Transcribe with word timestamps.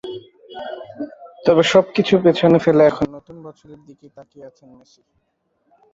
তবে 1.45 1.63
সবকিছু 1.73 2.13
পেছনে 2.25 2.57
ফেলে 2.65 2.83
এখন 2.85 3.05
নতুন 3.17 3.35
বছরের 3.45 3.79
দিকেই 3.87 4.11
তাকিয়ে 4.17 4.47
আছেন 4.49 4.69
মেসি। 4.77 5.01